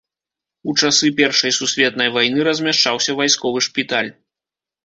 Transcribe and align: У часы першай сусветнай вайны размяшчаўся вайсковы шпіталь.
У 0.71 0.73
часы 0.85 1.11
першай 1.19 1.53
сусветнай 1.59 2.09
вайны 2.17 2.39
размяшчаўся 2.49 3.19
вайсковы 3.21 3.59
шпіталь. 3.71 4.11